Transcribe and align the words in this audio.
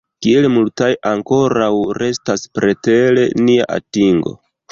Kiel 0.25 0.45
multaj 0.51 0.87
ankoraŭ 1.09 1.67
restas 1.99 2.47
preter 2.59 3.23
nia 3.49 3.71
atingo! 3.77 4.37